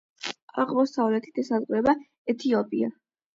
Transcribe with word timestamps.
აღმოსავლეთით 0.61 1.37
ესაზღვრება 1.43 1.95
ეთიოპია. 2.35 2.91